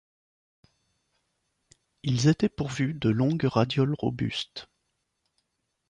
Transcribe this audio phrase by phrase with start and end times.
[2.01, 4.67] Ils étaient pourvus de longues radioles robustes.